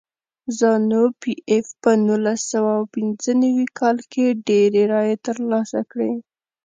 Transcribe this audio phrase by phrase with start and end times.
[0.59, 6.11] زانو پي ایف په نولس سوه پنځه نوي کال کې ډېرې رایې ترلاسه کړې.